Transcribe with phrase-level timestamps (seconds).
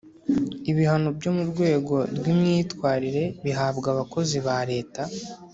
[0.71, 5.01] ibihano byo mu rwego rw’imyitwarire bihabwa abakozi ba Leta